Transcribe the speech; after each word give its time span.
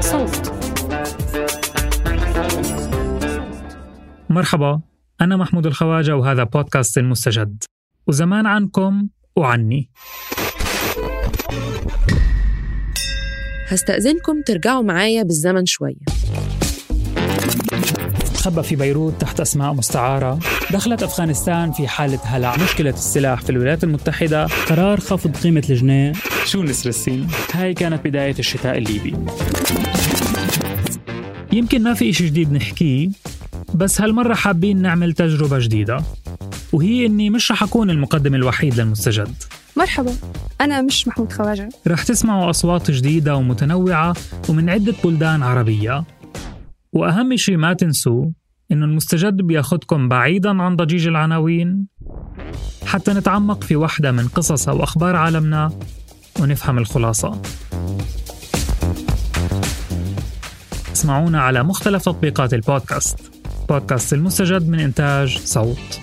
صوت. 0.00 0.52
مرحبا 4.30 4.80
أنا 5.20 5.36
محمود 5.36 5.66
الخواجة 5.66 6.16
وهذا 6.16 6.44
بودكاست 6.44 6.98
المستجد. 6.98 7.62
وزمان 8.06 8.46
عنكم 8.46 9.08
وعني. 9.36 9.90
هستأذنكم 13.68 14.42
ترجعوا 14.46 14.82
معايا 14.82 15.22
بالزمن 15.22 15.66
شوية. 15.66 16.04
تخبى 18.42 18.62
في 18.62 18.76
بيروت 18.76 19.20
تحت 19.20 19.40
أسماء 19.40 19.72
مستعارة. 19.72 20.38
دخلت 20.70 21.02
أفغانستان 21.02 21.72
في 21.72 21.88
حالة 21.88 22.18
هلع. 22.24 22.56
مشكلة 22.56 22.90
السلاح 22.90 23.40
في 23.40 23.50
الولايات 23.50 23.84
المتحدة. 23.84 24.46
قرار 24.46 25.00
خفض 25.00 25.36
قيمة 25.36 25.62
الجنيه 25.70 26.12
شو 26.44 26.62
نسر 26.62 26.88
السين 26.88 27.28
هاي 27.52 27.74
كانت 27.74 28.04
بداية 28.04 28.34
الشتاء 28.38 28.78
الليبي. 28.78 29.14
يمكن 31.52 31.82
ما 31.82 31.94
في 31.94 32.10
إشي 32.10 32.26
جديد 32.26 32.52
نحكيه 32.52 33.08
بس 33.74 34.00
هالمرة 34.00 34.34
حابين 34.34 34.82
نعمل 34.82 35.12
تجربة 35.12 35.58
جديدة. 35.58 36.02
وهي 36.72 37.06
إني 37.06 37.30
مش 37.30 37.52
رح 37.52 37.62
أكون 37.62 37.90
المقدم 37.90 38.34
الوحيد 38.34 38.80
للمستجد. 38.80 39.34
مرحبا. 39.76 40.14
أنا 40.60 40.82
مش 40.82 41.08
محمود 41.08 41.32
خواجة. 41.32 41.68
رح 41.86 42.02
تسمعوا 42.02 42.50
أصوات 42.50 42.90
جديدة 42.90 43.36
ومتنوعة 43.36 44.14
ومن 44.48 44.70
عدة 44.70 44.94
بلدان 45.04 45.42
عربية. 45.42 46.04
وأهم 46.92 47.36
شيء 47.36 47.56
ما 47.56 47.72
تنسوا 47.72 48.26
إنه 48.72 48.84
المستجد 48.84 49.36
بياخدكم 49.36 50.08
بعيدا 50.08 50.62
عن 50.62 50.76
ضجيج 50.76 51.06
العناوين 51.06 51.86
حتى 52.86 53.12
نتعمق 53.12 53.64
في 53.64 53.76
واحدة 53.76 54.12
من 54.12 54.28
قصص 54.28 54.68
أو 54.68 54.82
أخبار 54.82 55.16
عالمنا 55.16 55.72
ونفهم 56.40 56.78
الخلاصة. 56.78 57.42
اسمعونا 60.92 61.40
على 61.40 61.62
مختلف 61.62 62.04
تطبيقات 62.04 62.54
البودكاست. 62.54 63.32
بودكاست 63.68 64.12
المستجد 64.12 64.68
من 64.68 64.80
إنتاج 64.80 65.38
صوت. 65.38 66.00